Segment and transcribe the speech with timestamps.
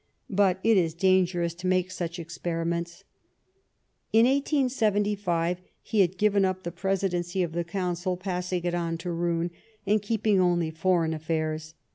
[0.31, 3.03] But it is dangerous to make such experi ments."
[4.11, 9.11] In 1875 he had given up the Presidency of the Council, passing it on to
[9.11, 9.51] Roon,
[9.85, 11.75] and keeping only foreign affairs.